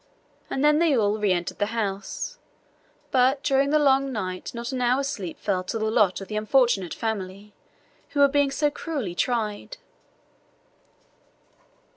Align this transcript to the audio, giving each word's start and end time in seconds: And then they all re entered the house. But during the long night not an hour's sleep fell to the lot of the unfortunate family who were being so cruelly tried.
And 0.49 0.65
then 0.65 0.79
they 0.79 0.97
all 0.97 1.19
re 1.19 1.31
entered 1.31 1.59
the 1.59 1.67
house. 1.77 2.39
But 3.11 3.43
during 3.43 3.69
the 3.69 3.77
long 3.77 4.11
night 4.11 4.51
not 4.55 4.71
an 4.71 4.81
hour's 4.81 5.07
sleep 5.07 5.37
fell 5.37 5.63
to 5.65 5.77
the 5.77 5.85
lot 5.91 6.21
of 6.21 6.27
the 6.27 6.37
unfortunate 6.37 6.95
family 6.95 7.53
who 8.09 8.19
were 8.19 8.27
being 8.27 8.49
so 8.49 8.71
cruelly 8.71 9.13
tried. 9.13 9.77